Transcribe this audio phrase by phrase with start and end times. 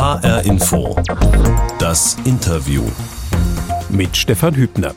[0.00, 0.96] HR Info.
[1.78, 2.82] Das Interview.
[3.90, 4.94] Mit Stefan Hübner.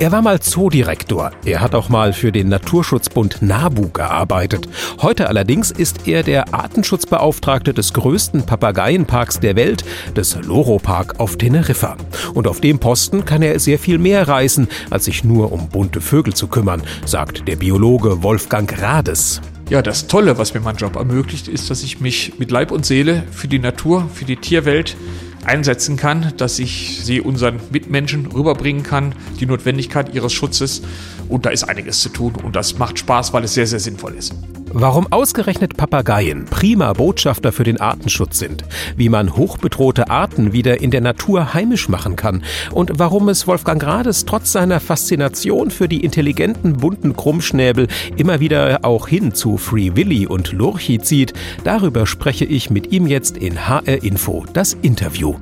[0.00, 1.30] Er war mal Zoodirektor.
[1.44, 4.68] Er hat auch mal für den Naturschutzbund NABU gearbeitet.
[5.02, 9.84] Heute allerdings ist er der Artenschutzbeauftragte des größten Papageienparks der Welt,
[10.16, 11.96] des Loro Park auf Teneriffa.
[12.34, 16.00] Und auf dem Posten kann er sehr viel mehr reißen, als sich nur um bunte
[16.00, 19.40] Vögel zu kümmern, sagt der Biologe Wolfgang Rades.
[19.70, 22.84] Ja, das Tolle, was mir mein Job ermöglicht, ist, dass ich mich mit Leib und
[22.84, 24.96] Seele für die Natur, für die Tierwelt
[25.44, 30.82] einsetzen kann, dass ich sie unseren Mitmenschen rüberbringen kann, die Notwendigkeit ihres Schutzes.
[31.28, 34.16] Und da ist einiges zu tun und das macht Spaß, weil es sehr, sehr sinnvoll
[34.16, 34.34] ist.
[34.72, 38.64] Warum ausgerechnet Papageien prima Botschafter für den Artenschutz sind,
[38.96, 43.82] wie man hochbedrohte Arten wieder in der Natur heimisch machen kann und warum es Wolfgang
[43.82, 49.96] Grades trotz seiner Faszination für die intelligenten bunten Krummschnäbel immer wieder auch hin zu Free
[49.96, 51.32] Willy und Lurchi zieht,
[51.64, 55.34] darüber spreche ich mit ihm jetzt in HR Info, das Interview.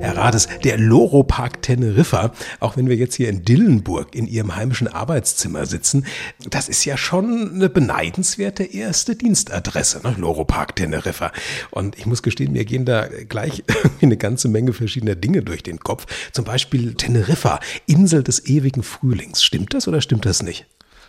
[0.00, 4.54] Herr Rades, der Loro Park Teneriffa, auch wenn wir jetzt hier in Dillenburg in Ihrem
[4.54, 6.06] heimischen Arbeitszimmer sitzen,
[6.48, 10.14] das ist ja schon eine beneidenswerte erste Dienstadresse, ne?
[10.16, 11.32] Loro Park Teneriffa.
[11.70, 13.64] Und ich muss gestehen, mir gehen da gleich
[14.00, 16.06] eine ganze Menge verschiedener Dinge durch den Kopf.
[16.32, 19.42] Zum Beispiel Teneriffa, Insel des ewigen Frühlings.
[19.42, 20.66] Stimmt das oder stimmt das nicht?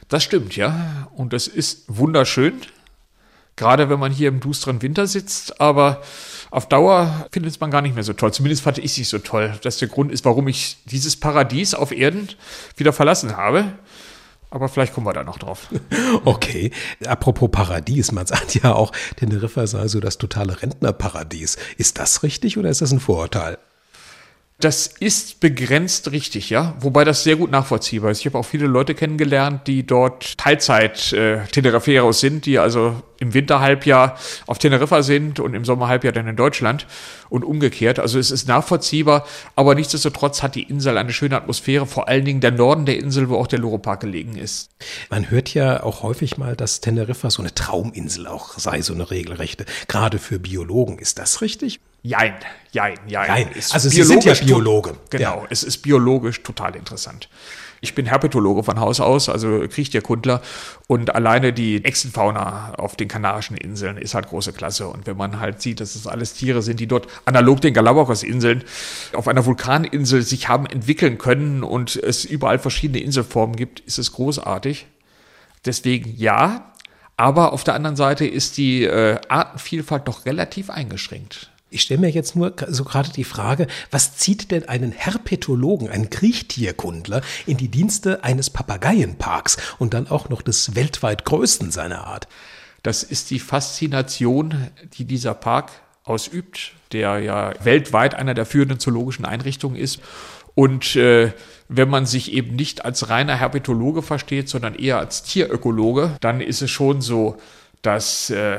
[0.08, 1.12] Das stimmt, ja.
[1.16, 2.54] Und das ist wunderschön.
[3.60, 6.02] Gerade wenn man hier im dusteren Winter sitzt, aber
[6.50, 8.32] auf Dauer findet es man gar nicht mehr so toll.
[8.32, 9.54] Zumindest fand ich es nicht so toll.
[9.64, 12.30] Das der Grund ist, warum ich dieses Paradies auf Erden
[12.78, 13.74] wieder verlassen habe.
[14.50, 15.68] Aber vielleicht kommen wir da noch drauf.
[16.24, 16.72] Okay.
[17.06, 21.58] Apropos Paradies, man sagt ja auch, Teneriffa sei so das totale Rentnerparadies.
[21.78, 23.58] Ist das richtig oder ist das ein Vorurteil?
[24.62, 26.76] Das ist begrenzt richtig, ja.
[26.82, 28.20] Wobei das sehr gut nachvollziehbar ist.
[28.20, 31.40] Ich habe auch viele Leute kennengelernt, die dort Teilzeit äh,
[32.12, 36.88] sind, die also im Winterhalbjahr auf Teneriffa sind und im Sommerhalbjahr dann in Deutschland
[37.30, 38.00] und umgekehrt.
[38.00, 42.42] Also es ist nachvollziehbar, aber nichtsdestotrotz hat die Insel eine schöne Atmosphäre, vor allen Dingen
[42.42, 44.72] der Norden der Insel, wo auch der Loro-Park gelegen ist.
[45.10, 49.10] Man hört ja auch häufig mal, dass Teneriffa so eine Trauminsel auch sei, so eine
[49.10, 51.00] regelrechte, gerade für Biologen.
[51.00, 51.80] Ist das richtig?
[52.02, 52.36] Jein,
[52.72, 53.28] jein, jein.
[53.28, 53.48] jein.
[53.72, 54.96] Also Sie sind ja Biologe.
[55.10, 55.48] Genau, ja.
[55.50, 57.30] es ist biologisch total interessant.
[57.82, 60.42] Ich bin Herpetologe von Haus aus, also Kriechtierkundler.
[60.88, 64.88] Und alleine die Echsenfauna auf den Kanarischen Inseln ist halt große Klasse.
[64.88, 68.64] Und wenn man halt sieht, dass es alles Tiere sind, die dort analog den Galapagos-Inseln
[69.14, 74.12] auf einer Vulkaninsel sich haben entwickeln können und es überall verschiedene Inselformen gibt, ist es
[74.12, 74.88] großartig.
[75.66, 76.74] Deswegen ja,
[77.16, 81.52] aber auf der anderen Seite ist die äh, Artenvielfalt doch relativ eingeschränkt.
[81.72, 86.10] Ich stelle mir jetzt nur so gerade die Frage, was zieht denn einen Herpetologen, einen
[86.10, 92.28] Kriechtierkundler in die Dienste eines Papageienparks und dann auch noch des weltweit größten seiner Art?
[92.82, 95.72] Das ist die Faszination, die dieser Park
[96.04, 100.00] ausübt, der ja weltweit einer der führenden zoologischen Einrichtungen ist.
[100.56, 101.32] Und äh,
[101.68, 106.64] wenn man sich eben nicht als reiner Herpetologe versteht, sondern eher als Tierökologe, dann ist
[106.64, 107.38] es schon so,
[107.84, 108.58] dass äh,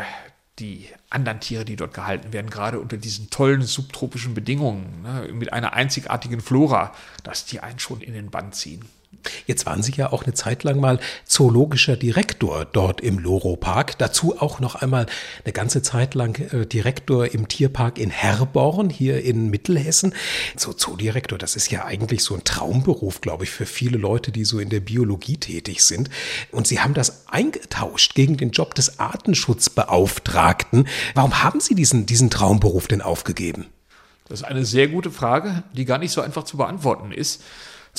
[0.61, 5.53] die anderen Tiere, die dort gehalten werden, gerade unter diesen tollen subtropischen Bedingungen, ne, mit
[5.53, 6.95] einer einzigartigen Flora,
[7.25, 8.85] dass die einen schon in den Band ziehen.
[9.47, 13.99] Jetzt waren Sie ja auch eine Zeit lang mal zoologischer Direktor dort im Loro Park.
[13.99, 15.07] Dazu auch noch einmal
[15.45, 20.15] eine ganze Zeit lang äh, Direktor im Tierpark in Herborn hier in Mittelhessen.
[20.57, 24.45] So Zoodirektor, das ist ja eigentlich so ein Traumberuf, glaube ich, für viele Leute, die
[24.45, 26.09] so in der Biologie tätig sind.
[26.51, 30.89] Und Sie haben das eingetauscht gegen den Job des Artenschutzbeauftragten.
[31.15, 33.67] Warum haben Sie diesen, diesen Traumberuf denn aufgegeben?
[34.29, 37.43] Das ist eine sehr gute Frage, die gar nicht so einfach zu beantworten ist.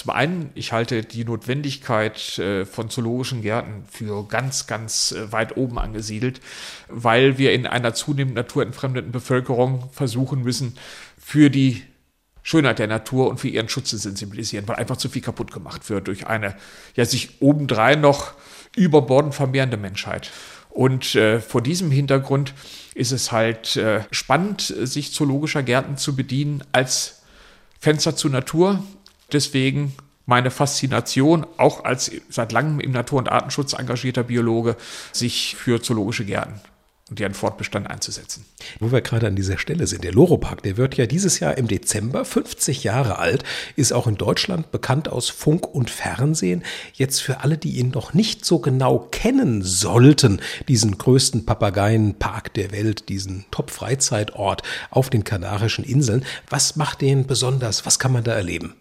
[0.01, 5.57] Zum einen, ich halte die Notwendigkeit äh, von zoologischen Gärten für ganz, ganz äh, weit
[5.57, 6.41] oben angesiedelt,
[6.87, 10.75] weil wir in einer zunehmend naturentfremdeten Bevölkerung versuchen müssen,
[11.19, 11.83] für die
[12.41, 15.87] Schönheit der Natur und für ihren Schutz zu sensibilisieren, weil einfach zu viel kaputt gemacht
[15.91, 16.55] wird durch eine
[16.95, 18.33] ja sich obendrein noch
[18.75, 20.31] überbordend vermehrende Menschheit.
[20.71, 22.55] Und äh, vor diesem Hintergrund
[22.95, 27.21] ist es halt äh, spannend, sich zoologischer Gärten zu bedienen als
[27.79, 28.83] Fenster zur Natur,
[29.33, 29.93] deswegen
[30.25, 34.77] meine Faszination, auch als seit langem im Natur- und Artenschutz engagierter Biologe,
[35.11, 36.61] sich für zoologische Gärten
[37.11, 38.45] und deren Fortbestand einzusetzen.
[38.79, 41.67] Wo wir gerade an dieser Stelle sind, der Loropark, der wird ja dieses Jahr im
[41.67, 43.43] Dezember 50 Jahre alt,
[43.75, 46.63] ist auch in Deutschland bekannt aus Funk und Fernsehen.
[46.93, 50.39] Jetzt für alle, die ihn noch nicht so genau kennen sollten,
[50.69, 57.85] diesen größten Papageienpark der Welt, diesen Top-Freizeitort auf den Kanarischen Inseln, was macht den besonders?
[57.85, 58.75] Was kann man da erleben?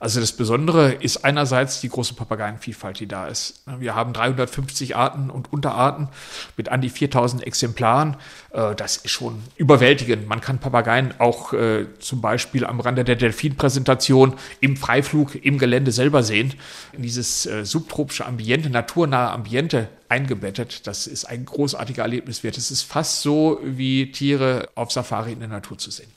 [0.00, 3.62] Also das Besondere ist einerseits die große Papageienvielfalt, die da ist.
[3.78, 6.08] Wir haben 350 Arten und Unterarten
[6.56, 8.16] mit an die 4000 Exemplaren.
[8.52, 10.26] Äh, das ist schon überwältigend.
[10.26, 15.92] Man kann Papageien auch äh, zum Beispiel am Rande der Delfinpräsentation im Freiflug im Gelände
[15.92, 16.54] selber sehen.
[16.92, 20.86] In dieses äh, subtropische Ambiente, naturnahe Ambiente eingebettet.
[20.86, 22.56] Das ist ein großartiger Erlebniswert.
[22.56, 26.10] Es ist fast so, wie Tiere auf Safari in der Natur zu sehen.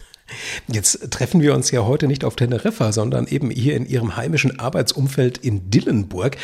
[0.68, 4.59] Jetzt treffen wir uns ja heute nicht auf Teneriffa, sondern eben hier in Ihrem heimischen
[4.59, 6.38] Arbeitsumfeld in Dillenburg.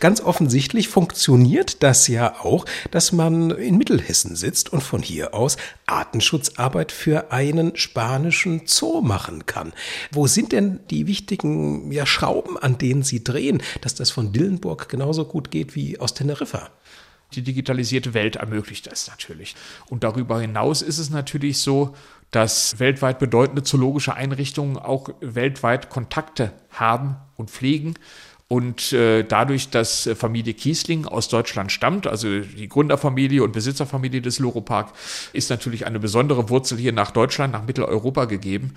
[0.00, 5.56] Ganz offensichtlich funktioniert das ja auch, dass man in Mittelhessen sitzt und von hier aus
[5.86, 9.72] Artenschutzarbeit für einen spanischen Zoo machen kann.
[10.10, 14.88] Wo sind denn die wichtigen ja, Schrauben, an denen Sie drehen, dass das von Dillenburg
[14.88, 16.70] genauso gut geht wie aus Teneriffa?
[17.34, 19.54] Die digitalisierte Welt ermöglicht das natürlich.
[19.88, 21.94] Und darüber hinaus ist es natürlich so,
[22.30, 27.94] dass weltweit bedeutende zoologische Einrichtungen auch weltweit Kontakte haben und pflegen.
[28.48, 34.38] Und äh, dadurch, dass Familie Kiesling aus Deutschland stammt, also die Gründerfamilie und Besitzerfamilie des
[34.38, 34.92] Loro-Park,
[35.32, 38.74] ist natürlich eine besondere Wurzel hier nach Deutschland, nach Mitteleuropa gegeben.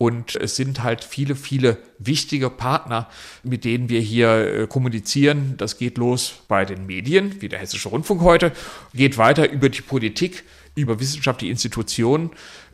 [0.00, 3.06] Und es sind halt viele, viele wichtige Partner,
[3.42, 5.56] mit denen wir hier äh, kommunizieren.
[5.58, 8.52] Das geht los bei den Medien, wie der Hessische Rundfunk heute,
[8.94, 10.44] geht weiter über die Politik,
[10.74, 12.30] über wissenschaftliche Institutionen,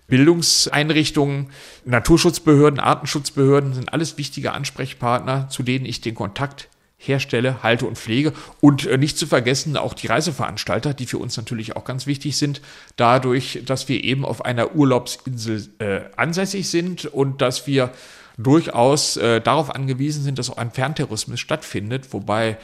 [0.06, 1.50] Bildungseinrichtungen,
[1.84, 6.68] Naturschutzbehörden, Artenschutzbehörden sind alles wichtige Ansprechpartner, zu denen ich den Kontakt
[7.08, 8.32] herstelle, halte und pflege.
[8.60, 12.36] Und äh, nicht zu vergessen auch die Reiseveranstalter, die für uns natürlich auch ganz wichtig
[12.36, 12.60] sind,
[12.96, 17.92] dadurch, dass wir eben auf einer Urlaubsinsel äh, ansässig sind und dass wir
[18.38, 22.58] durchaus äh, darauf angewiesen sind, dass auch ein Ferntourismus stattfindet, wobei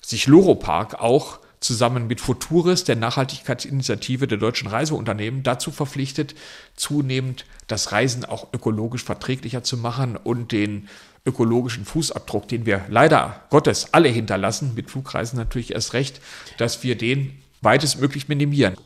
[0.00, 6.34] sich Loro Park auch zusammen mit Futuris, der Nachhaltigkeitsinitiative der deutschen Reiseunternehmen, dazu verpflichtet,
[6.76, 10.88] zunehmend das Reisen auch ökologisch verträglicher zu machen und den
[11.24, 16.20] ökologischen Fußabdruck, den wir leider Gottes alle hinterlassen, mit Flugreisen natürlich erst recht,
[16.58, 18.76] dass wir den weitestmöglich minimieren.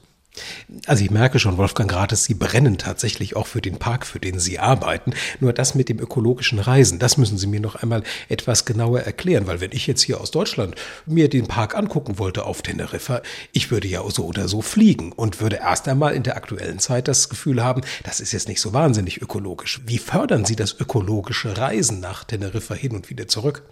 [0.87, 4.38] Also ich merke schon, Wolfgang Gratis, Sie brennen tatsächlich auch für den Park, für den
[4.38, 5.12] Sie arbeiten.
[5.40, 9.46] Nur das mit dem ökologischen Reisen, das müssen Sie mir noch einmal etwas genauer erklären,
[9.46, 10.75] weil wenn ich jetzt hier aus Deutschland
[11.05, 13.20] mir den Park angucken wollte auf Teneriffa,
[13.52, 17.08] ich würde ja so oder so fliegen und würde erst einmal in der aktuellen Zeit
[17.08, 19.82] das Gefühl haben, das ist jetzt nicht so wahnsinnig ökologisch.
[19.85, 23.64] Wie fördern Sie das ökologische Reisen nach Teneriffa hin und wieder zurück?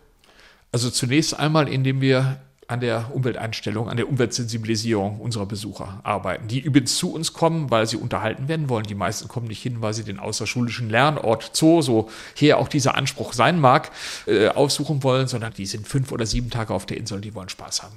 [0.72, 6.60] Also zunächst einmal, indem wir an der Umwelteinstellung, an der Umweltsensibilisierung unserer Besucher arbeiten, die
[6.60, 8.84] übrigens zu uns kommen, weil sie unterhalten werden wollen.
[8.84, 12.94] Die meisten kommen nicht hin, weil sie den außerschulischen Lernort Zoo, so hier auch dieser
[12.94, 13.90] Anspruch sein mag,
[14.26, 17.48] äh, aufsuchen wollen, sondern die sind fünf oder sieben Tage auf der Insel die wollen
[17.48, 17.96] Spaß haben.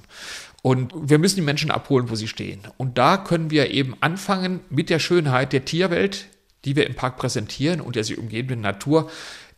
[0.62, 2.62] Und wir müssen die Menschen abholen, wo sie stehen.
[2.76, 6.26] Und da können wir eben anfangen mit der Schönheit der Tierwelt,
[6.64, 9.08] die wir im Park präsentieren und der sie umgebenden Natur,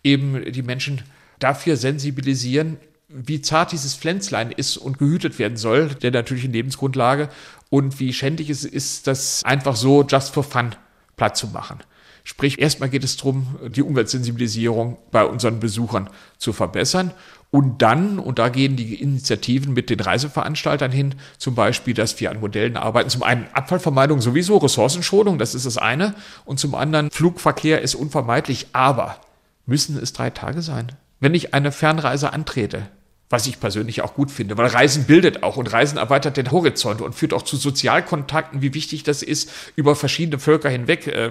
[0.05, 1.03] eben die Menschen
[1.39, 2.79] dafür sensibilisieren,
[3.09, 7.29] wie zart dieses Pflänzlein ist und gehütet werden soll, der natürlichen Lebensgrundlage,
[7.69, 10.75] und wie schändlich es ist, das einfach so just for fun
[11.17, 11.79] platt zu machen.
[12.25, 17.13] Sprich, erstmal geht es darum, die Umweltsensibilisierung bei unseren Besuchern zu verbessern.
[17.53, 22.33] Und dann, und da gehen die Initiativen mit den Reiseveranstaltern hin, zum Beispiel, dass wir
[22.33, 23.11] an Modellen arbeiten.
[23.11, 26.17] Zum einen Abfallvermeidung sowieso, Ressourcenschonung, das ist das eine.
[26.45, 29.21] Und zum anderen, Flugverkehr ist unvermeidlich, aber
[29.65, 30.91] müssen es drei Tage sein?
[31.21, 32.89] Wenn ich eine Fernreise antrete,
[33.29, 37.01] was ich persönlich auch gut finde, weil Reisen bildet auch und Reisen erweitert den Horizont
[37.01, 41.07] und führt auch zu Sozialkontakten, wie wichtig das ist, über verschiedene Völker hinweg.
[41.09, 41.31] Äh,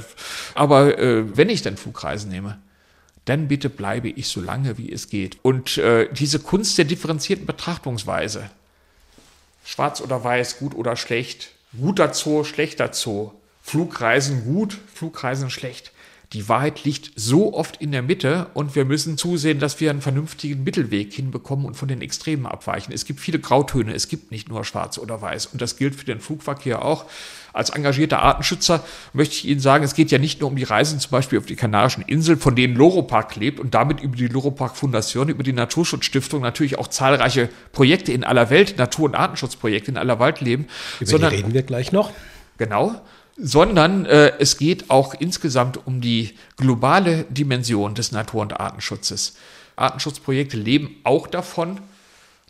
[0.56, 2.60] aber äh, wenn ich dann Flugreisen nehme,
[3.24, 5.40] dann bitte bleibe ich so lange, wie es geht.
[5.42, 8.50] Und äh, diese Kunst der differenzierten Betrachtungsweise,
[9.64, 11.50] schwarz oder weiß, gut oder schlecht,
[11.80, 15.92] guter Zoo, schlechter Zoo, Flugreisen gut, Flugreisen schlecht,
[16.36, 20.02] die Wahrheit liegt so oft in der Mitte und wir müssen zusehen, dass wir einen
[20.02, 22.94] vernünftigen Mittelweg hinbekommen und von den Extremen abweichen.
[22.94, 26.04] Es gibt viele Grautöne, es gibt nicht nur schwarz oder weiß und das gilt für
[26.04, 27.06] den Flugverkehr auch.
[27.54, 31.00] Als engagierter Artenschützer möchte ich Ihnen sagen, es geht ja nicht nur um die Reisen
[31.00, 34.76] zum Beispiel auf die Kanarischen Inseln, von denen Loropark lebt und damit über die Loropark
[34.76, 39.98] Foundation, über die Naturschutzstiftung natürlich auch zahlreiche Projekte in aller Welt, Natur- und Artenschutzprojekte in
[39.98, 40.68] aller Welt leben.
[41.00, 42.12] Über sondern, die reden wir gleich noch.
[42.58, 43.02] Genau
[43.38, 49.36] sondern äh, es geht auch insgesamt um die globale Dimension des Natur- und Artenschutzes.
[49.76, 51.82] Artenschutzprojekte leben auch davon,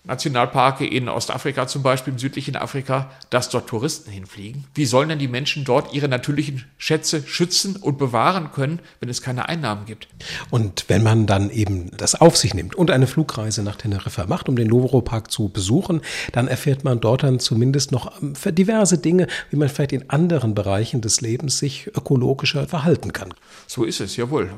[0.07, 4.65] Nationalparke in Ostafrika zum Beispiel, im südlichen Afrika, dass dort Touristen hinfliegen.
[4.73, 9.21] Wie sollen denn die Menschen dort ihre natürlichen Schätze schützen und bewahren können, wenn es
[9.21, 10.07] keine Einnahmen gibt?
[10.51, 14.49] Und wenn man dann eben das auf sich nimmt und eine Flugreise nach Teneriffa macht,
[14.49, 19.27] um den Louvre-Park zu besuchen, dann erfährt man dort dann zumindest noch ähm, diverse Dinge,
[19.49, 23.33] wie man vielleicht in anderen Bereichen des Lebens sich ökologischer verhalten kann.
[23.67, 24.51] So ist es, jawohl.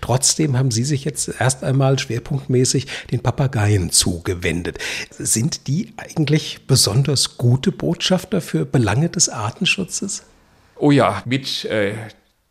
[0.00, 4.78] Trotzdem haben Sie sich jetzt erst einmal schwerpunktmäßig den Papageien zugewendet.
[5.10, 10.24] Sind die eigentlich besonders gute Botschafter für Belange des Artenschutzes?
[10.76, 11.94] Oh ja, mit äh,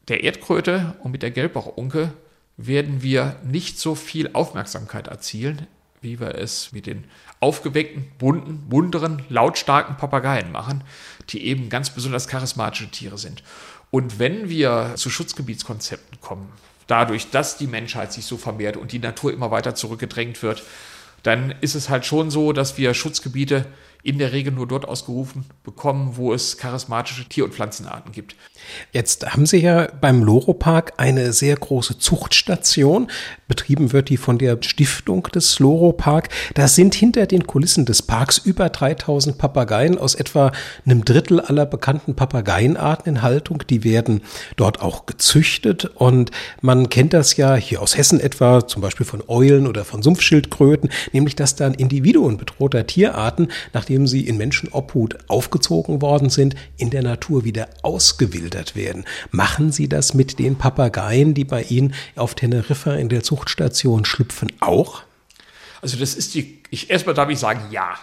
[0.08, 2.14] der Erdkröte und mit der Gelbbauchunke
[2.58, 5.68] werden wir nicht so viel Aufmerksamkeit erzielen,
[6.02, 7.06] wie wir es mit den
[7.40, 10.84] aufgeweckten, bunten, bunteren, lautstarken Papageien machen,
[11.30, 13.44] die eben ganz besonders charismatische Tiere sind.
[13.90, 16.50] Und wenn wir zu Schutzgebietskonzepten kommen,
[16.88, 20.64] dadurch, dass die Menschheit sich so vermehrt und die Natur immer weiter zurückgedrängt wird,
[21.24, 23.66] dann ist es halt schon so, dass wir Schutzgebiete
[24.04, 28.36] in der Regel nur dort ausgerufen bekommen, wo es charismatische Tier- und Pflanzenarten gibt.
[28.92, 33.10] Jetzt haben Sie ja beim Loro-Park eine sehr große Zuchtstation.
[33.48, 36.30] Betrieben wird die von der Stiftung des Loro-Park.
[36.54, 40.52] Da sind hinter den Kulissen des Parks über 3000 Papageien aus etwa
[40.86, 43.64] einem Drittel aller bekannten Papageienarten in Haltung.
[43.70, 44.22] Die werden
[44.58, 46.32] dort auch gezüchtet und
[46.62, 50.90] man kennt das ja hier aus Hessen etwa, zum Beispiel von Eulen oder von Sumpfschildkröten,
[51.14, 53.50] nämlich dass dann Individuen bedrohter Tierarten,
[53.94, 59.06] nachdem sie in Menschenobhut aufgezogen worden sind, in der Natur wieder ausgewildert werden.
[59.30, 64.52] Machen Sie das mit den Papageien, die bei Ihnen auf Teneriffa in der Zuchtstation schlüpfen,
[64.62, 65.04] auch?
[65.84, 67.96] Also das ist die, ich, erstmal darf ich sagen, ja,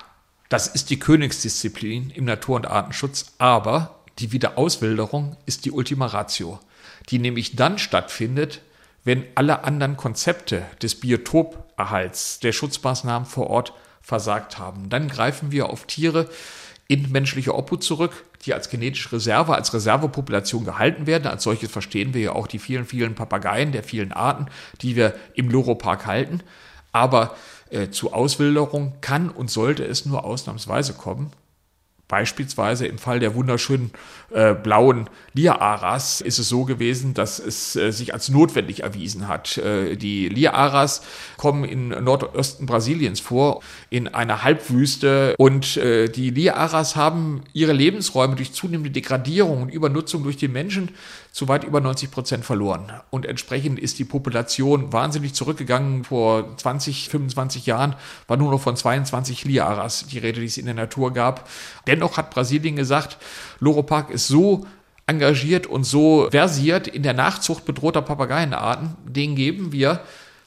[0.48, 6.60] das ist die Königsdisziplin im Natur- und Artenschutz, aber die Wiederauswilderung ist die Ultima Ratio,
[7.08, 8.60] die nämlich dann stattfindet,
[9.02, 13.72] wenn alle anderen Konzepte des Biotoperhalts, der Schutzmaßnahmen vor Ort
[14.10, 14.90] versagt haben.
[14.90, 16.28] Dann greifen wir auf Tiere
[16.88, 21.28] in menschliche Obhut zurück, die als genetische Reserve, als Reservepopulation gehalten werden.
[21.28, 24.46] Als solches verstehen wir ja auch die vielen, vielen Papageien der vielen Arten,
[24.82, 26.40] die wir im Loro-Park halten.
[26.90, 27.36] Aber
[27.70, 31.30] äh, zu Auswilderung kann und sollte es nur ausnahmsweise kommen.
[32.10, 33.92] Beispielsweise im Fall der wunderschönen
[34.30, 39.58] äh, blauen Liaras ist es so gewesen, dass es äh, sich als notwendig erwiesen hat.
[39.58, 41.02] Äh, die Liaras
[41.36, 48.34] kommen in Nordosten Brasiliens vor, in einer Halbwüste und äh, die Liaras haben ihre Lebensräume
[48.34, 50.90] durch zunehmende Degradierung und Übernutzung durch die Menschen
[51.32, 52.92] zu weit über 90 Prozent verloren.
[53.10, 56.04] Und entsprechend ist die Population wahnsinnig zurückgegangen.
[56.04, 57.94] Vor 20, 25 Jahren
[58.26, 61.48] war nur noch von 22 Liaras die Rede, die es in der Natur gab.
[61.86, 63.18] Dennoch hat Brasilien gesagt,
[63.60, 64.66] Loro Park ist so
[65.06, 70.00] engagiert und so versiert in der Nachzucht bedrohter Papageienarten, denen geben wir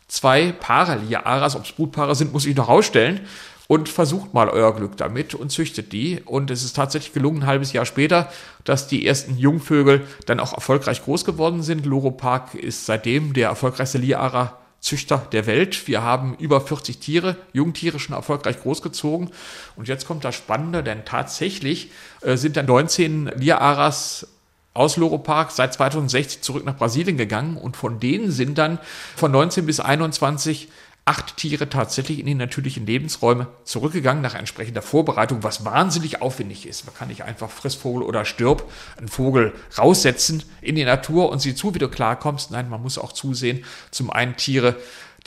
[0.08, 3.22] zwei Paare Liaras, ob es Brutpaare sind, muss ich noch rausstellen,
[3.68, 6.22] und versucht mal euer Glück damit und züchtet die.
[6.26, 8.30] Und es ist tatsächlich gelungen, ein halbes Jahr später,
[8.64, 11.86] dass die ersten Jungvögel dann auch erfolgreich groß geworden sind.
[11.86, 15.88] Loro Park ist seitdem der erfolgreichste Liara Züchter der Welt.
[15.88, 19.30] Wir haben über 40 Tiere, Jungtiere schon erfolgreich großgezogen.
[19.78, 21.90] Und jetzt kommt das Spannende, denn tatsächlich
[22.20, 24.28] äh, sind dann 19 Liaras
[24.74, 28.80] aus Loro Park seit 2060 zurück nach Brasilien gegangen und von denen sind dann
[29.16, 30.68] von 19 bis 21
[31.06, 36.86] acht Tiere tatsächlich in die natürlichen Lebensräume zurückgegangen nach entsprechender Vorbereitung, was wahnsinnig aufwendig ist.
[36.86, 41.56] Man kann nicht einfach Frissvogel oder Stirb einen Vogel raussetzen in die Natur und sieh
[41.56, 42.52] zu, wie du klarkommst.
[42.52, 44.78] Nein, man muss auch zusehen, zum einen Tiere,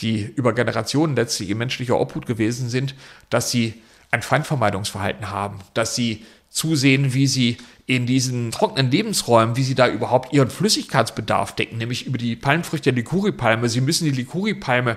[0.00, 2.94] die über Generationen letztlich in menschlicher Obhut gewesen sind,
[3.28, 9.62] dass sie ein Feindvermeidungsverhalten haben, dass sie zusehen, wie sie in diesen trockenen Lebensräumen, wie
[9.62, 13.68] sie da überhaupt ihren Flüssigkeitsbedarf decken, nämlich über die Palmfrüchte der Likuri-Palme.
[13.68, 14.96] Sie müssen die Likuri-Palme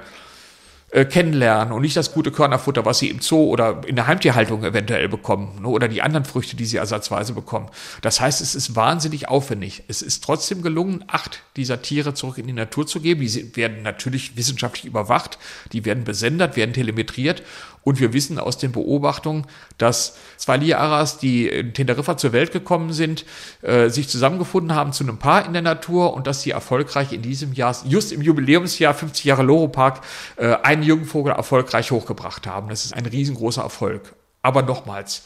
[0.92, 4.64] äh, kennenlernen und nicht das gute Körnerfutter, was sie im Zoo oder in der Heimtierhaltung
[4.64, 7.70] eventuell bekommen ne, oder die anderen Früchte, die sie ersatzweise bekommen.
[8.02, 9.84] Das heißt, es ist wahnsinnig aufwendig.
[9.88, 13.22] Es ist trotzdem gelungen, acht dieser Tiere zurück in die Natur zu geben.
[13.22, 15.38] Die werden natürlich wissenschaftlich überwacht,
[15.74, 17.44] die werden besendet, werden telemetriert
[17.84, 19.46] und wir wissen aus den Beobachtungen,
[19.78, 23.26] dass zwei Liaras, die in Teneriffa zur Welt gekommen sind,
[23.62, 27.22] äh, sich zusammengefunden haben zu einem Paar in der Natur und dass sie erfolgreich in
[27.22, 30.02] diesem Jahr, just im Jubiläumsjahr 50 Jahre Loro Park,
[30.38, 32.70] äh, einen Jungvogel erfolgreich hochgebracht haben.
[32.70, 34.14] Das ist ein riesengroßer Erfolg.
[34.42, 35.24] Aber nochmals,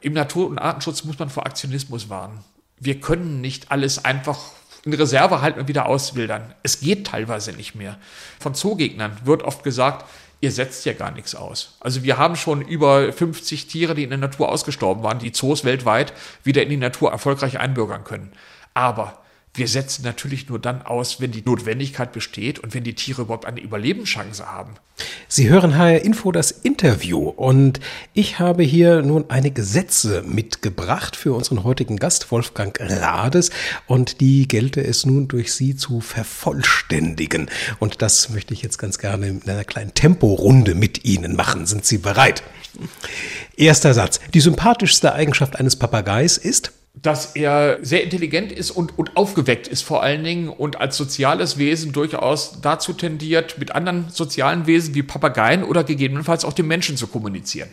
[0.00, 2.44] im Natur- und Artenschutz muss man vor Aktionismus warnen.
[2.78, 4.38] Wir können nicht alles einfach
[4.84, 6.54] in Reserve halten und wieder auswildern.
[6.62, 7.98] Es geht teilweise nicht mehr.
[8.38, 10.06] Von Zoogegnern wird oft gesagt,
[10.40, 11.76] ihr setzt ja gar nichts aus.
[11.80, 15.64] Also wir haben schon über 50 Tiere, die in der Natur ausgestorben waren, die Zoos
[15.64, 16.12] weltweit
[16.44, 18.32] wieder in die Natur erfolgreich einbürgern können.
[18.74, 19.18] Aber
[19.58, 23.44] Wir setzen natürlich nur dann aus, wenn die Notwendigkeit besteht und wenn die Tiere überhaupt
[23.44, 24.74] eine Überlebenschance haben.
[25.26, 27.80] Sie hören HR Info das Interview und
[28.14, 33.50] ich habe hier nun einige Sätze mitgebracht für unseren heutigen Gast Wolfgang Rades
[33.88, 37.50] und die gelte es nun durch Sie zu vervollständigen
[37.80, 41.66] und das möchte ich jetzt ganz gerne in einer kleinen Temporunde mit Ihnen machen.
[41.66, 42.44] Sind Sie bereit?
[43.56, 44.20] Erster Satz.
[44.34, 46.72] Die sympathischste Eigenschaft eines Papageis ist?
[47.02, 51.58] Dass er sehr intelligent ist und, und aufgeweckt ist vor allen Dingen und als soziales
[51.58, 56.96] Wesen durchaus dazu tendiert, mit anderen sozialen Wesen wie Papageien oder gegebenenfalls auch den Menschen
[56.96, 57.68] zu kommunizieren.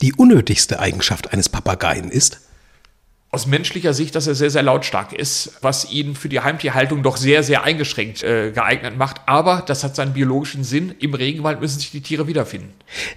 [0.00, 2.40] Die unnötigste Eigenschaft eines Papageien ist?
[3.30, 7.18] Aus menschlicher Sicht, dass er sehr, sehr lautstark ist, was ihn für die Heimtierhaltung doch
[7.18, 9.20] sehr, sehr eingeschränkt äh, geeignet macht.
[9.26, 10.94] Aber das hat seinen biologischen Sinn.
[10.98, 12.72] Im Regenwald müssen sich die Tiere wiederfinden.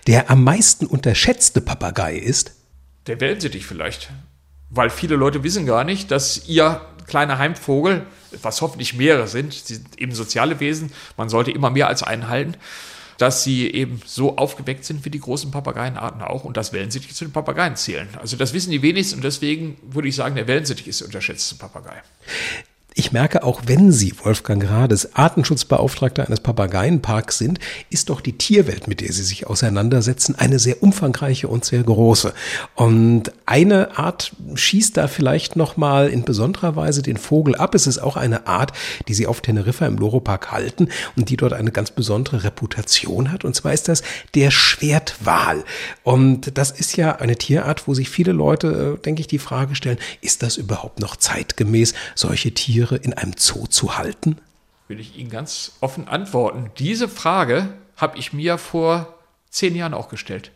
[0.08, 2.52] Der am meisten unterschätzte Papagei ist?
[3.08, 4.10] Der Wellensittich vielleicht
[4.72, 8.06] weil viele Leute wissen gar nicht, dass ihr kleiner Heimvogel,
[8.42, 12.30] was hoffentlich mehrere sind, sie sind eben soziale Wesen, man sollte immer mehr als einen
[12.30, 12.56] halten,
[13.18, 17.25] dass sie eben so aufgeweckt sind wie die großen Papageienarten auch und dass Wellensittich zu
[17.25, 18.08] den Papageien zählen.
[18.20, 21.56] Also das wissen die wenigsten und deswegen würde ich sagen, der Wellensittich ist der unterschätzte
[21.56, 22.01] Papagei.
[22.94, 27.58] Ich merke, auch wenn Sie, Wolfgang Grades, Artenschutzbeauftragter eines Papageienparks sind,
[27.90, 32.34] ist doch die Tierwelt, mit der Sie sich auseinandersetzen, eine sehr umfangreiche und sehr große.
[32.76, 37.76] Und eine Art schießt da vielleicht nochmal in besonderer Weise den Vogel ab.
[37.76, 38.74] Es ist auch eine Art,
[39.08, 43.46] die Sie auf Teneriffa im Loro-Park halten und die dort eine ganz besondere Reputation hat.
[43.46, 44.04] Und zwar ist das
[44.36, 45.64] der Schwertwal.
[46.04, 49.76] Und das ist ja eine Tierart, wo sich viele Leute, äh, denke ich, die Frage
[49.76, 54.38] stellen, ist das überhaupt noch zeitgemäß, solche Tiere Tiere in einem Zoo zu halten?
[54.88, 56.72] Will ich Ihnen ganz offen antworten.
[56.80, 59.20] Diese Frage habe ich mir vor
[59.50, 60.52] zehn Jahren auch gestellt.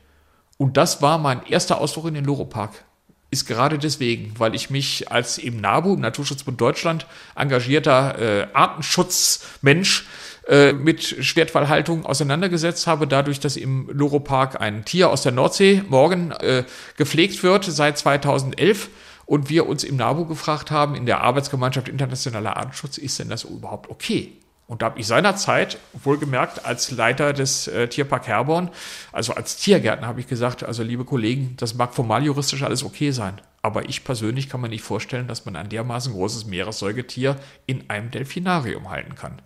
[0.58, 2.84] Und das war mein erster Ausflug in den Loro-Park.
[3.30, 7.06] Ist gerade deswegen, weil ich mich als im NABU, im Naturschutzbund Deutschland,
[7.36, 10.08] engagierter äh, Artenschutzmensch
[10.48, 16.32] äh, mit Schwertfallhaltung auseinandergesetzt habe, dadurch, dass im Loro-Park ein Tier aus der Nordsee morgen
[16.32, 16.64] äh,
[16.98, 18.90] gepflegt wird seit 2011
[19.26, 23.44] und wir uns im NABU gefragt haben, in der Arbeitsgemeinschaft Internationaler Artenschutz, ist denn das
[23.44, 24.34] überhaupt okay?
[24.68, 28.72] Und da habe ich seinerzeit, wohlgemerkt, als Leiter des äh, Tierpark Herborn,
[29.12, 33.12] also als Tiergärtner, habe ich gesagt, also liebe Kollegen, das mag formal juristisch alles okay
[33.12, 33.40] sein.
[33.62, 37.36] Aber ich persönlich kann mir nicht vorstellen, dass man ein dermaßen großes Meeressäugetier
[37.68, 39.42] in einem Delfinarium halten kann.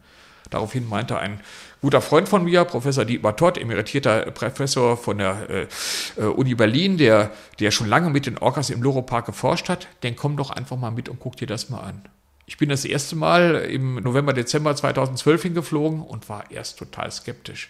[0.50, 1.42] Daraufhin meinte ein
[1.82, 5.68] guter Freund von mir, Professor Dietmar Todd, emeritierter Professor von der äh,
[6.18, 10.16] äh, Uni Berlin, der, der schon lange mit den Orcas im Loro-Park geforscht hat, den
[10.16, 12.02] komm doch einfach mal mit und guck dir das mal an.
[12.46, 17.70] Ich bin das erste Mal im November, Dezember 2012 hingeflogen und war erst total skeptisch.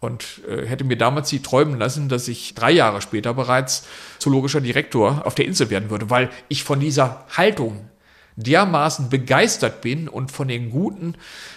[0.00, 3.86] Und äh, hätte mir damals sie träumen lassen, dass ich drei Jahre später bereits
[4.18, 7.88] zoologischer Direktor auf der Insel werden würde, weil ich von dieser Haltung
[8.36, 11.14] dermaßen begeistert bin und von den guten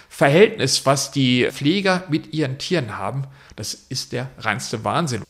[0.09, 3.25] Verhältnis, was die Pfleger mit ihren Tieren haben,
[3.57, 5.23] das ist der reinste Wahnsinn.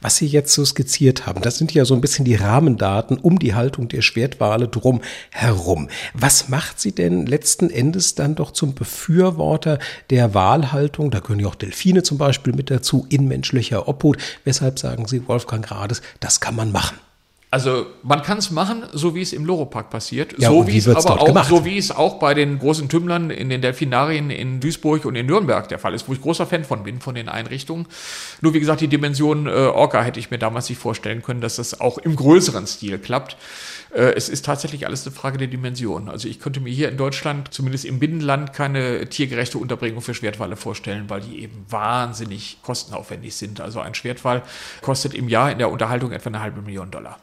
[0.00, 3.38] Was Sie jetzt so skizziert haben, das sind ja so ein bisschen die Rahmendaten um
[3.38, 5.88] die Haltung der Schwertwale drum herum.
[6.12, 9.78] Was macht Sie denn letzten Endes dann doch zum Befürworter
[10.10, 11.12] der Walhaltung?
[11.12, 14.18] Da gehören ja auch Delfine zum Beispiel mit dazu, in menschlicher Obhut.
[14.44, 16.98] Weshalb sagen Sie, Wolfgang Grades, das kann man machen?
[17.52, 20.88] Also man kann es machen, so wie es im Loropark passiert, ja, so wie es
[20.88, 21.50] aber auch, gemacht?
[21.50, 25.26] so wie es auch bei den großen Tümmlern in den Delfinarien in Duisburg und in
[25.26, 27.84] Nürnberg der Fall ist, wo ich großer Fan von bin, von den Einrichtungen.
[28.40, 31.56] Nur wie gesagt, die Dimension äh, Orca hätte ich mir damals nicht vorstellen können, dass
[31.56, 33.36] das auch im größeren Stil klappt.
[33.94, 36.08] Äh, es ist tatsächlich alles eine Frage der Dimension.
[36.08, 40.56] Also ich könnte mir hier in Deutschland, zumindest im Binnenland, keine tiergerechte Unterbringung für Schwertwale
[40.56, 43.60] vorstellen, weil die eben wahnsinnig kostenaufwendig sind.
[43.60, 44.40] Also ein Schwertwal
[44.80, 47.18] kostet im Jahr in der Unterhaltung etwa eine halbe Million Dollar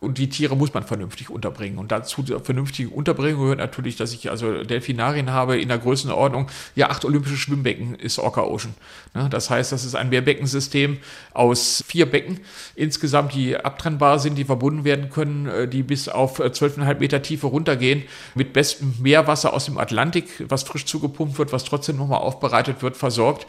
[0.00, 1.78] und die Tiere muss man vernünftig unterbringen.
[1.78, 6.48] Und dazu der vernünftigen Unterbringung gehört natürlich, dass ich also Delfinarien habe in der Größenordnung,
[6.76, 8.74] ja, acht olympische Schwimmbecken ist Orca Ocean.
[9.14, 9.28] Ne?
[9.28, 10.98] Das heißt, das ist ein Mehrbeckensystem
[11.34, 12.40] aus vier Becken
[12.76, 17.22] insgesamt, die abtrennbar sind, die verbunden werden können, äh, die bis auf äh, zwölfeinhalb Meter
[17.22, 18.04] Tiefe runtergehen,
[18.36, 22.96] mit bestem Meerwasser aus dem Atlantik, was frisch zugepumpt wird, was trotzdem nochmal aufbereitet wird,
[22.96, 23.46] versorgt.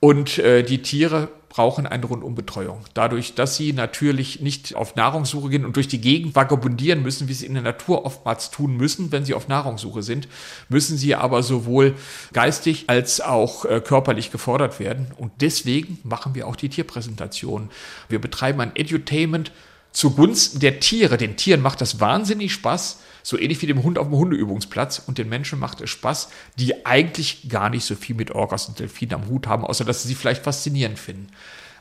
[0.00, 2.84] Und äh, die Tiere brauchen eine Rundumbetreuung.
[2.92, 7.32] Dadurch, dass sie natürlich nicht auf Nahrungssuche gehen und durch die Gegend vagabundieren müssen, wie
[7.32, 10.28] sie in der Natur oftmals tun müssen, wenn sie auf Nahrungssuche sind,
[10.68, 11.94] müssen sie aber sowohl
[12.34, 15.12] geistig als auch äh, körperlich gefordert werden.
[15.16, 17.70] Und deswegen machen wir auch die Tierpräsentation.
[18.10, 19.50] Wir betreiben ein Edutainment
[19.92, 21.16] zugunsten der Tiere.
[21.16, 25.02] Den Tieren macht das wahnsinnig Spaß, so ähnlich wie dem Hund auf dem Hundeübungsplatz.
[25.04, 26.28] Und den Menschen macht es Spaß,
[26.60, 30.02] die eigentlich gar nicht so viel mit Orcas und Delfinen am Hut haben, außer dass
[30.02, 31.26] sie sie vielleicht faszinierend finden.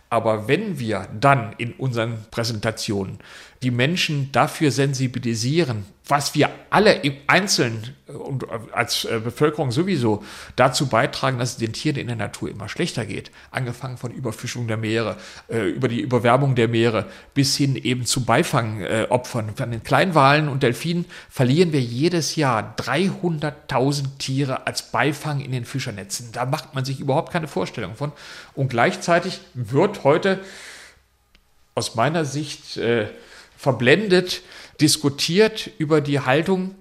[0.10, 3.20] Aber wenn wir dann in unseren Präsentationen
[3.62, 10.24] die Menschen dafür sensibilisieren, was wir alle im Einzelnen und als äh, Bevölkerung sowieso
[10.56, 13.32] dazu beitragen, dass es den Tieren in der Natur immer schlechter geht.
[13.50, 18.24] Angefangen von Überfischung der Meere, äh, über die Überwärmung der Meere bis hin eben zu
[18.24, 19.56] Beifangopfern.
[19.56, 25.66] Von den Kleinwalen und Delfinen verlieren wir jedes Jahr 300.000 Tiere als Beifang in den
[25.66, 26.32] Fischernetzen.
[26.32, 28.12] Da macht man sich überhaupt keine Vorstellung von.
[28.54, 30.40] Und gleichzeitig wird heute
[31.74, 33.08] aus meiner Sicht äh,
[33.58, 34.42] verblendet
[34.82, 36.76] diskutiert über die Haltung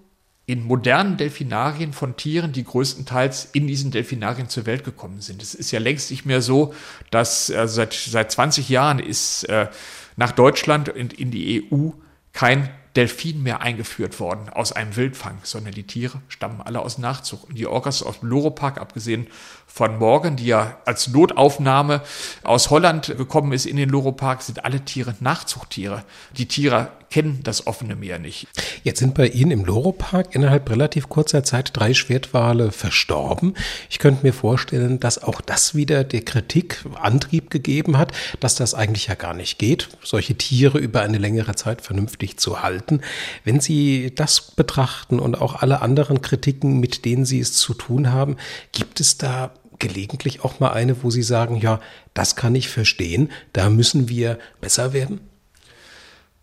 [0.46, 5.42] in modernen Delfinarien von Tieren, die größtenteils in diesen Delfinarien zur Welt gekommen sind.
[5.42, 6.74] Es ist ja längst nicht mehr so,
[7.10, 9.68] dass äh, seit, seit 20 Jahren ist äh,
[10.16, 11.90] nach Deutschland und in die EU
[12.32, 17.44] kein Delfin mehr eingeführt worden aus einem Wildfang, sondern die Tiere stammen alle aus Nachzug.
[17.48, 19.26] Und die Orcas aus dem Loropark, abgesehen
[19.74, 22.02] von Morgan, die ja als Notaufnahme
[22.44, 26.04] aus Holland gekommen ist in den Loropark, sind alle Tiere Nachzuchttiere.
[26.36, 28.46] Die Tiere kennen das offene Meer nicht.
[28.84, 33.54] Jetzt sind bei Ihnen im Loropark innerhalb relativ kurzer Zeit drei Schwertwale verstorben.
[33.90, 38.74] Ich könnte mir vorstellen, dass auch das wieder der Kritik Antrieb gegeben hat, dass das
[38.74, 43.00] eigentlich ja gar nicht geht, solche Tiere über eine längere Zeit vernünftig zu halten.
[43.44, 48.12] Wenn Sie das betrachten und auch alle anderen Kritiken, mit denen Sie es zu tun
[48.12, 48.36] haben,
[48.72, 49.52] gibt es da
[49.86, 51.78] gelegentlich auch mal eine, wo Sie sagen, ja,
[52.14, 55.20] das kann ich verstehen, da müssen wir besser werden?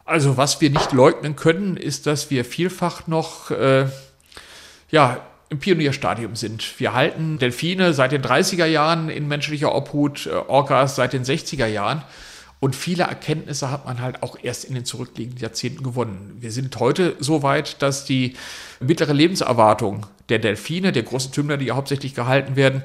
[0.06, 3.88] Also was wir nicht leugnen können, ist, dass wir vielfach noch äh,
[4.92, 6.80] ja, im Pionierstadium sind.
[6.80, 11.66] Wir halten Delfine seit den 30er Jahren in menschlicher Obhut, äh, Orcas seit den 60er
[11.66, 12.04] Jahren.
[12.62, 16.38] Und viele Erkenntnisse hat man halt auch erst in den zurückliegenden Jahrzehnten gewonnen.
[16.40, 18.36] Wir sind heute so weit, dass die
[18.80, 22.84] mittlere Lebenserwartung der Delfine, der großen Tümmler, die ja hauptsächlich gehalten werden,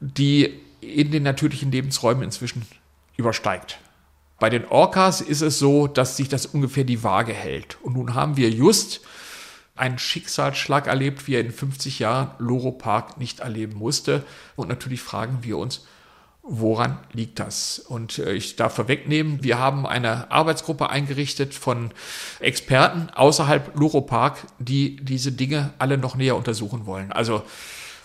[0.00, 2.62] die in den natürlichen Lebensräumen inzwischen
[3.18, 3.78] übersteigt.
[4.38, 7.76] Bei den Orcas ist es so, dass sich das ungefähr die Waage hält.
[7.82, 9.02] Und nun haben wir just
[9.76, 14.24] einen Schicksalsschlag erlebt, wie er in 50 Jahren Loro Park nicht erleben musste.
[14.56, 15.84] Und natürlich fragen wir uns,
[16.48, 17.78] woran liegt das?
[17.78, 21.90] Und äh, ich darf vorwegnehmen, wir haben eine Arbeitsgruppe eingerichtet von
[22.40, 27.12] Experten außerhalb Loro Park, die diese Dinge alle noch näher untersuchen wollen.
[27.12, 27.42] Also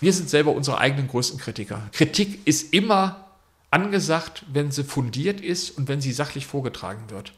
[0.01, 1.81] wir sind selber unsere eigenen größten Kritiker.
[1.93, 3.27] Kritik ist immer
[3.71, 7.33] angesagt, wenn sie fundiert ist und wenn sie sachlich vorgetragen wird.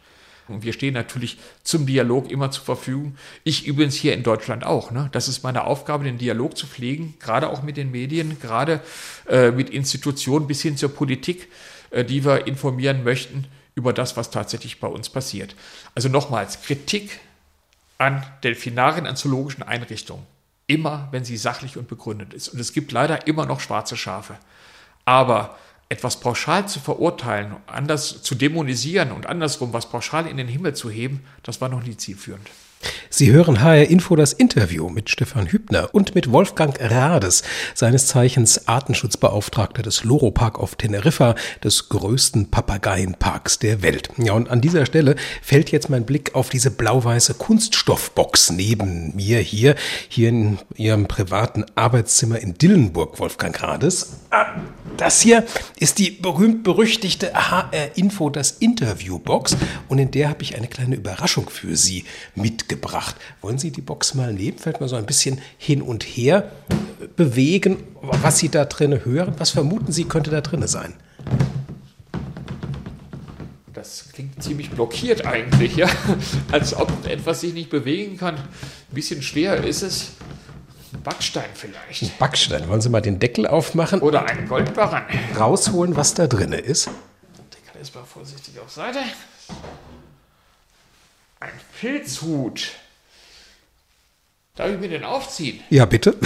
[0.47, 3.17] Und wir stehen natürlich zum Dialog immer zur Verfügung.
[3.43, 4.91] Ich übrigens hier in Deutschland auch.
[4.91, 5.09] Ne?
[5.11, 8.81] Das ist meine Aufgabe, den Dialog zu pflegen, gerade auch mit den Medien, gerade
[9.27, 11.49] äh, mit Institutionen bis hin zur Politik,
[11.89, 15.55] äh, die wir informieren möchten über das, was tatsächlich bei uns passiert.
[15.95, 17.19] Also nochmals, Kritik
[17.97, 20.25] an Delfinarien, an zoologischen Einrichtungen.
[20.67, 22.49] Immer, wenn sie sachlich und begründet ist.
[22.49, 24.37] Und es gibt leider immer noch schwarze Schafe.
[25.05, 25.57] Aber
[25.89, 30.89] etwas pauschal zu verurteilen, anders zu dämonisieren und andersrum was pauschal in den Himmel zu
[30.89, 32.49] heben, das war noch nie zielführend.
[33.09, 38.67] Sie hören HR Info das Interview mit Stefan Hübner und mit Wolfgang Rades, seines Zeichens
[38.67, 44.09] Artenschutzbeauftragter des Loro Park auf Teneriffa, des größten Papageienparks der Welt.
[44.17, 49.39] Ja, und an dieser Stelle fällt jetzt mein Blick auf diese blau-weiße Kunststoffbox neben mir
[49.39, 49.75] hier,
[50.09, 54.17] hier in Ihrem privaten Arbeitszimmer in Dillenburg, Wolfgang Rades.
[54.31, 54.47] Ah,
[54.97, 55.45] das hier
[55.79, 59.55] ist die berühmt-berüchtigte HR Info das Interview-Box
[59.87, 62.03] und in der habe ich eine kleine Überraschung für Sie
[62.65, 63.15] mitgebracht.
[63.41, 64.57] Wollen Sie die Box mal nehmen?
[64.57, 66.51] Fällt mal so ein bisschen hin und her
[67.15, 69.35] bewegen, was Sie da drin hören.
[69.37, 70.95] Was vermuten Sie, könnte da drin sein?
[73.73, 75.87] Das klingt ziemlich blockiert eigentlich, ja.
[76.51, 78.35] Als ob etwas sich nicht bewegen kann.
[78.35, 78.47] Ein
[78.91, 80.11] bisschen schwer ist es.
[80.93, 82.01] Ein Backstein vielleicht.
[82.01, 82.67] Ein Backstein.
[82.67, 84.01] Wollen Sie mal den Deckel aufmachen?
[84.01, 85.03] Oder einen Goldbarren.
[85.37, 86.89] Rausholen, was da drin ist.
[87.53, 88.99] Deckel ist mal vorsichtig auf Seite.
[91.45, 92.71] Ein Filzhut.
[94.55, 95.59] Darf ich mir den aufziehen?
[95.69, 96.17] Ja, bitte.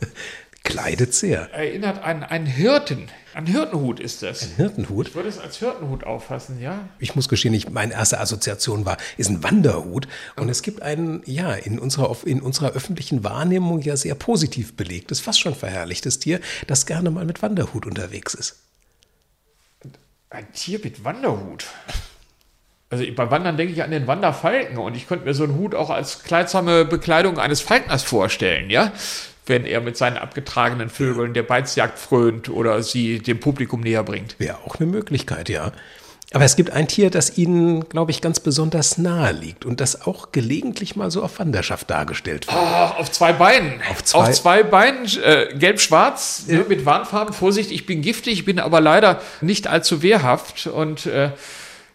[0.62, 1.52] Kleidet sehr.
[1.52, 3.08] Erinnert an einen Hirten.
[3.34, 4.44] Ein Hirtenhut ist das.
[4.44, 5.08] Ein Hirtenhut?
[5.08, 6.88] Ich würde es als Hirtenhut auffassen, ja.
[7.00, 10.06] Ich muss gestehen, ich, meine erste Assoziation war, ist ein Wanderhut.
[10.36, 15.18] Und es gibt einen, ja, in unserer, in unserer öffentlichen Wahrnehmung ja sehr positiv belegtes,
[15.18, 18.60] fast schon verherrlichtes Tier, das gerne mal mit Wanderhut unterwegs ist.
[20.28, 21.66] Ein Tier mit Wanderhut?
[22.90, 25.76] Also beim Wandern denke ich an den Wanderfalken und ich könnte mir so einen Hut
[25.76, 28.92] auch als kleidsame Bekleidung eines Falkners vorstellen, ja?
[29.46, 34.34] Wenn er mit seinen abgetragenen Vögeln der Beizjagd frönt oder sie dem Publikum näher bringt.
[34.38, 35.70] Wäre auch eine Möglichkeit, ja.
[36.32, 40.06] Aber es gibt ein Tier, das Ihnen, glaube ich, ganz besonders nahe liegt und das
[40.06, 42.56] auch gelegentlich mal so auf Wanderschaft dargestellt wird.
[42.56, 43.80] Oh, auf zwei Beinen.
[43.90, 46.64] Auf zwei, auf zwei Beinen, äh, gelb-schwarz, äh.
[46.68, 47.34] mit Warnfarben.
[47.34, 51.30] Vorsicht, ich bin giftig, bin aber leider nicht allzu wehrhaft und äh,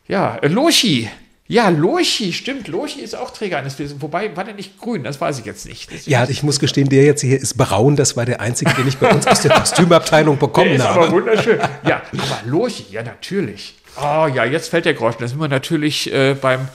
[0.07, 1.09] ja, Lochi.
[1.47, 2.67] Ja, Lurchi, stimmt.
[2.67, 4.01] Lurchi ist auch Träger eines Pilzes.
[4.01, 5.03] Wobei, war der nicht grün?
[5.03, 5.91] Das weiß ich jetzt nicht.
[5.91, 7.95] Deswegen ja, ich muss gestehen, der jetzt hier ist braun.
[7.95, 11.01] Das war der einzige, den ich bei uns aus der Kostümabteilung bekommen der ist habe.
[11.01, 11.59] Aber wunderschön.
[11.87, 13.75] Ja, aber Lurchi, ja, natürlich.
[13.97, 15.19] Oh ja, jetzt fällt der Groschen.
[15.19, 16.67] Da sind wir natürlich äh, beim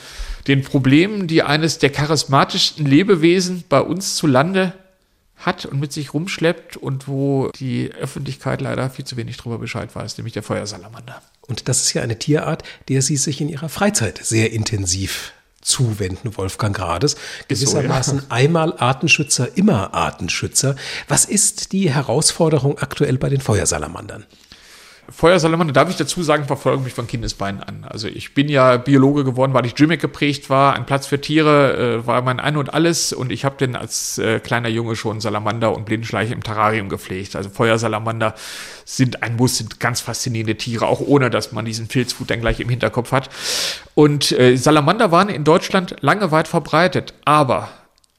[0.47, 4.73] den Problemen, die eines der charismatischsten Lebewesen bei uns zu Lande
[5.37, 9.95] hat und mit sich rumschleppt und wo die Öffentlichkeit leider viel zu wenig darüber Bescheid
[9.95, 11.21] weiß, nämlich der Feuersalamander.
[11.51, 16.37] Und das ist ja eine Tierart, der Sie sich in Ihrer Freizeit sehr intensiv zuwenden,
[16.37, 17.17] Wolfgang Grades.
[17.49, 18.31] Gewissermaßen so, ja.
[18.31, 20.77] einmal Artenschützer, immer Artenschützer.
[21.09, 24.27] Was ist die Herausforderung aktuell bei den Feuersalamandern?
[25.11, 27.85] Feuersalamander, darf ich dazu sagen, verfolgen mich von Kindesbeinen an.
[27.89, 30.75] Also ich bin ja Biologe geworden, weil ich Gimmick geprägt war.
[30.75, 33.13] Ein Platz für Tiere äh, war mein Ein und Alles.
[33.13, 37.37] Und ich habe den als äh, kleiner Junge schon Salamander und Blindenschleiche im Terrarium gepflegt.
[37.37, 38.35] Also Feuersalamander
[38.85, 42.61] sind ein Muss, sind ganz faszinierende Tiere, auch ohne, dass man diesen Filzhut dann gleich
[42.61, 43.31] im Hinterkopf hat.
[43.95, 47.15] Und äh, Salamander waren in Deutschland lange weit verbreitet.
[47.25, 47.69] Aber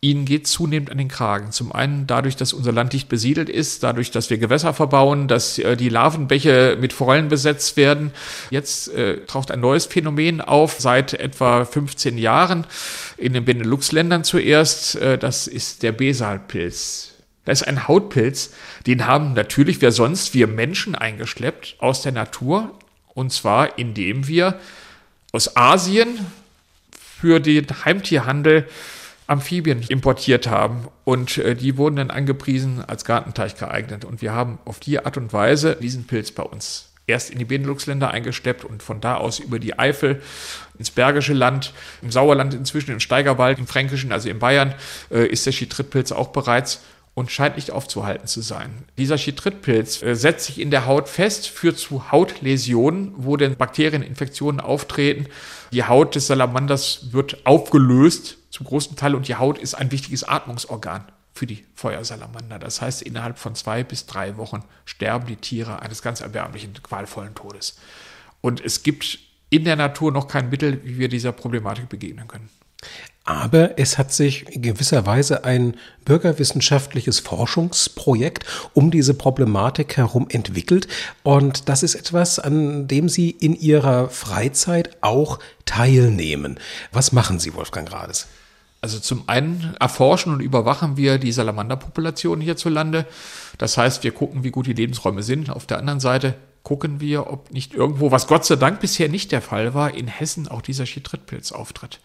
[0.03, 1.51] ihnen geht zunehmend an den Kragen.
[1.51, 5.59] Zum einen dadurch, dass unser Land dicht besiedelt ist, dadurch, dass wir Gewässer verbauen, dass
[5.59, 8.11] äh, die Larvenbäche mit Forellen besetzt werden.
[8.49, 12.65] Jetzt äh, taucht ein neues Phänomen auf, seit etwa 15 Jahren
[13.17, 14.95] in den Benelux-Ländern zuerst.
[14.95, 17.11] Äh, das ist der Besalpilz.
[17.45, 18.53] Das ist ein Hautpilz,
[18.85, 22.71] den haben natürlich wer sonst, wir Menschen eingeschleppt aus der Natur.
[23.13, 24.59] Und zwar indem wir
[25.31, 26.25] aus Asien
[27.19, 28.67] für den Heimtierhandel
[29.31, 34.03] Amphibien importiert haben und äh, die wurden dann angepriesen als Gartenteich geeignet.
[34.03, 37.45] Und wir haben auf die Art und Weise diesen Pilz bei uns erst in die
[37.45, 40.21] Benelux-Länder eingesteppt und von da aus über die Eifel
[40.77, 44.73] ins Bergische Land, im Sauerland inzwischen, im Steigerwald, im Fränkischen, also in Bayern,
[45.09, 46.81] äh, ist der Chytridpilz auch bereits
[47.13, 48.85] und scheint nicht aufzuhalten zu sein.
[48.97, 54.61] Dieser Chytridpilz äh, setzt sich in der Haut fest, führt zu Hautläsionen, wo denn Bakterieninfektionen
[54.61, 55.27] auftreten.
[55.71, 60.23] Die Haut des Salamanders wird aufgelöst zum großen Teil und die Haut ist ein wichtiges
[60.23, 62.59] Atmungsorgan für die Feuersalamander.
[62.59, 67.35] Das heißt, innerhalb von zwei bis drei Wochen sterben die Tiere eines ganz erbärmlichen, qualvollen
[67.35, 67.77] Todes.
[68.41, 69.19] Und es gibt
[69.49, 72.49] in der Natur noch kein Mittel, wie wir dieser Problematik begegnen können.
[73.23, 80.87] Aber es hat sich in gewisser Weise ein bürgerwissenschaftliches Forschungsprojekt um diese Problematik herum entwickelt.
[81.21, 86.59] Und das ist etwas, an dem Sie in Ihrer Freizeit auch teilnehmen.
[86.91, 88.27] Was machen Sie, Wolfgang Grades?
[88.81, 93.05] Also zum einen erforschen und überwachen wir die Salamanderpopulation hierzulande.
[93.59, 95.51] Das heißt, wir gucken, wie gut die Lebensräume sind.
[95.51, 99.31] Auf der anderen Seite gucken wir, ob nicht irgendwo, was Gott sei Dank bisher nicht
[99.31, 101.99] der Fall war, in Hessen auch dieser Chytridpilz auftritt.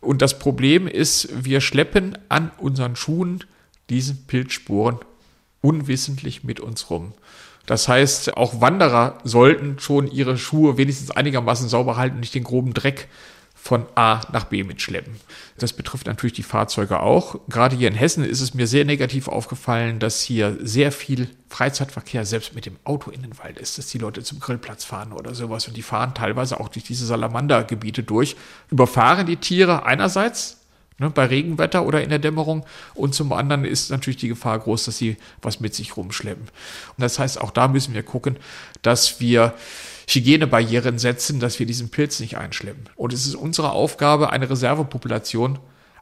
[0.00, 3.44] Und das Problem ist, wir schleppen an unseren Schuhen
[3.90, 4.98] diese Pilzspuren
[5.60, 7.12] unwissentlich mit uns rum.
[7.66, 12.44] Das heißt, auch Wanderer sollten schon ihre Schuhe wenigstens einigermaßen sauber halten und nicht den
[12.44, 13.08] groben Dreck
[13.66, 15.16] von A nach B mitschleppen.
[15.58, 17.40] Das betrifft natürlich die Fahrzeuge auch.
[17.48, 22.24] Gerade hier in Hessen ist es mir sehr negativ aufgefallen, dass hier sehr viel Freizeitverkehr
[22.24, 25.34] selbst mit dem Auto in den Wald ist, dass die Leute zum Grillplatz fahren oder
[25.34, 28.36] sowas und die fahren teilweise auch durch diese Salamandergebiete durch,
[28.70, 30.58] überfahren die Tiere einerseits
[30.98, 34.84] ne, bei Regenwetter oder in der Dämmerung und zum anderen ist natürlich die Gefahr groß,
[34.84, 36.44] dass sie was mit sich rumschleppen.
[36.44, 38.36] Und das heißt, auch da müssen wir gucken,
[38.82, 39.54] dass wir
[40.08, 42.88] Hygienebarrieren setzen, dass wir diesen Pilz nicht einschleppen.
[42.94, 45.58] Und es ist unsere Aufgabe, eine Reservepopulation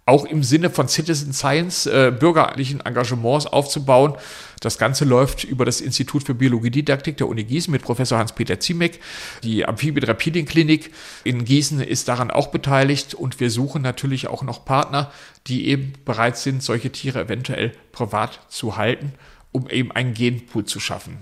[0.07, 4.15] auch im Sinne von Citizen Science, äh, bürgerlichen Engagements aufzubauen.
[4.61, 9.01] Das Ganze läuft über das Institut für Biologiedidaktik der Uni Gießen mit Professor Hans-Peter Ziemek.
[9.43, 10.93] Die Amphibien-Reptilienklinik
[11.25, 15.11] in Gießen ist daran auch beteiligt und wir suchen natürlich auch noch Partner,
[15.47, 19.15] die eben bereit sind, solche Tiere eventuell privat zu halten,
[19.53, 21.19] um eben einen Genpool zu schaffen.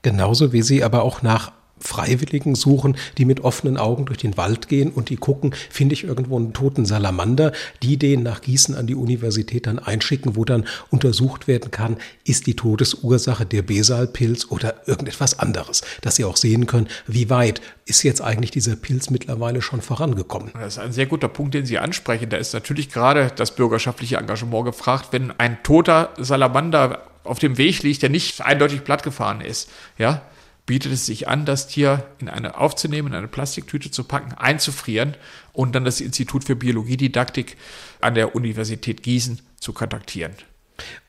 [0.00, 1.52] Genauso wie Sie aber auch nach
[1.84, 6.04] Freiwilligen suchen, die mit offenen Augen durch den Wald gehen und die gucken, finde ich
[6.04, 10.66] irgendwo einen toten Salamander, die den nach Gießen an die Universität dann einschicken, wo dann
[10.90, 16.66] untersucht werden kann, ist die Todesursache der Besalpilz oder irgendetwas anderes, dass sie auch sehen
[16.66, 20.50] können, wie weit ist jetzt eigentlich dieser Pilz mittlerweile schon vorangekommen.
[20.54, 22.30] Das ist ein sehr guter Punkt, den Sie ansprechen.
[22.30, 27.82] Da ist natürlich gerade das bürgerschaftliche Engagement gefragt, wenn ein toter Salamander auf dem Weg
[27.82, 30.22] liegt, der nicht eindeutig plattgefahren ist, ja,
[30.66, 35.16] bietet es sich an, das Tier in eine aufzunehmen, in eine Plastiktüte zu packen, einzufrieren
[35.52, 37.56] und dann das Institut für Biologiedidaktik
[38.00, 40.32] an der Universität Gießen zu kontaktieren.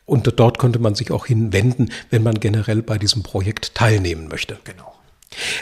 [0.05, 4.59] Und dort könnte man sich auch hinwenden, wenn man generell bei diesem Projekt teilnehmen möchte.
[4.63, 4.94] Genau.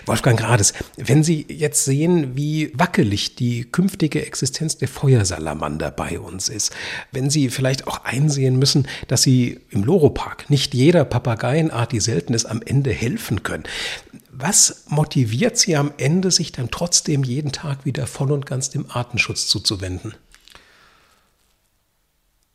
[0.06, 6.50] Wolfgang Grades, wenn Sie jetzt sehen, wie wackelig die künftige Existenz der Feuersalamander bei uns
[6.50, 6.72] ist,
[7.12, 12.34] wenn Sie vielleicht auch einsehen müssen, dass Sie im Loropark nicht jeder Papageienart, die selten
[12.34, 13.64] ist, am Ende helfen können,
[14.36, 18.90] Was motiviert Sie am Ende, sich dann trotzdem jeden Tag wieder voll und ganz dem
[18.90, 20.16] Artenschutz zuzuwenden?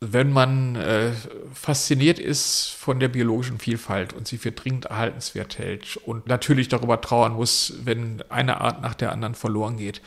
[0.01, 1.11] Wenn man äh,
[1.53, 7.01] fasziniert ist von der biologischen Vielfalt und sie für dringend erhaltenswert hält und natürlich darüber
[7.01, 10.01] trauern muss, wenn eine Art nach der anderen verloren geht,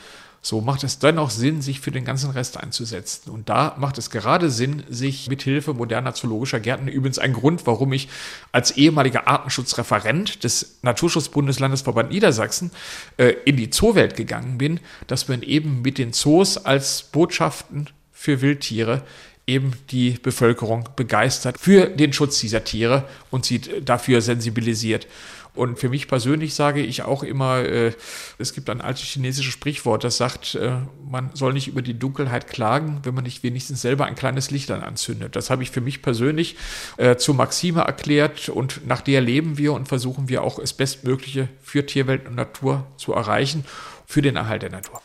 [0.44, 3.30] so macht es dann auch Sinn, sich für den ganzen Rest einzusetzen.
[3.30, 7.64] Und da macht es gerade Sinn, sich mit Hilfe moderner zoologischer Gärten, übrigens ein Grund,
[7.66, 8.08] warum ich
[8.50, 12.72] als ehemaliger Artenschutzreferent des Naturschutzbundeslandesverband Niedersachsen
[13.18, 18.40] äh, in die Zoowelt gegangen bin, dass man eben mit den Zoos als Botschaften für
[18.40, 19.02] Wildtiere
[19.46, 25.06] eben die Bevölkerung begeistert für den Schutz dieser Tiere und sie dafür sensibilisiert.
[25.54, 27.92] Und für mich persönlich sage ich auch immer, äh,
[28.38, 32.48] es gibt ein altes chinesisches Sprichwort, das sagt, äh, man soll nicht über die Dunkelheit
[32.48, 35.36] klagen, wenn man nicht wenigstens selber ein kleines Licht dann anzündet.
[35.36, 36.56] Das habe ich für mich persönlich
[36.96, 41.50] äh, zur Maxime erklärt und nach der leben wir und versuchen wir auch das Bestmögliche
[41.62, 43.66] für Tierwelt und Natur zu erreichen,
[44.06, 45.02] für den Erhalt der Natur.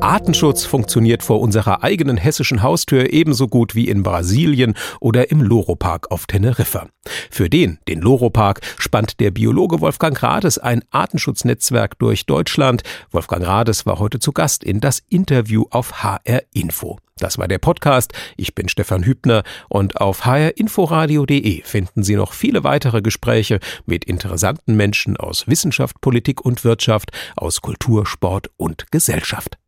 [0.00, 6.10] Artenschutz funktioniert vor unserer eigenen hessischen Haustür ebenso gut wie in Brasilien oder im Loro-Park
[6.10, 6.88] auf Teneriffa.
[7.30, 12.82] Für den, den Loro-Park, spannt der Biologe Wolfgang Rades ein Artenschutznetzwerk durch Deutschland.
[13.10, 16.98] Wolfgang Rades war heute zu Gast in das Interview auf HR Info.
[17.16, 18.12] Das war der Podcast.
[18.36, 24.74] Ich bin Stefan Hübner und auf hrinforadio.de finden Sie noch viele weitere Gespräche mit interessanten
[24.74, 29.58] Menschen aus Wissenschaft, Politik und Wirtschaft, aus Kultur, Sport und Gesellschaft.